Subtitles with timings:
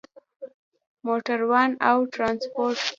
[1.05, 2.79] موټروان او ترانسپورت